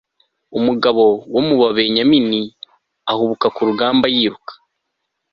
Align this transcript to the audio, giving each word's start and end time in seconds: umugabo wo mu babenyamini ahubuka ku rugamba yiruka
umugabo 0.57 1.03
wo 1.33 1.41
mu 1.47 1.55
babenyamini 1.61 2.41
ahubuka 3.11 3.47
ku 3.55 3.61
rugamba 3.67 4.05
yiruka 4.15 4.53